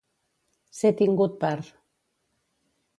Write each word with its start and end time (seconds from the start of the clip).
Ser 0.77 0.91
tingut 1.03 1.37
per. 1.45 1.55